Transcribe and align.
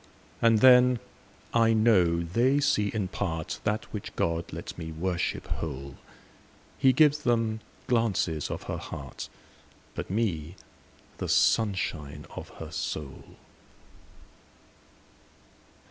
And 0.41 0.61
then 0.61 0.97
I 1.53 1.73
know 1.73 2.23
they 2.23 2.59
see 2.59 2.87
in 2.87 3.09
partThat 3.09 3.83
which 3.91 4.15
God 4.15 4.51
lets 4.51 4.75
me 4.75 4.91
worship 4.91 5.45
whole:He 5.45 6.91
gives 6.91 7.19
them 7.19 7.59
glances 7.85 8.49
of 8.49 8.63
her 8.63 8.77
heart, 8.79 9.29
But 9.93 10.09
me, 10.09 10.55
the 11.19 11.29
sunshine 11.29 12.25
of 12.35 12.49
her 12.57 12.71
soul. 12.71 13.35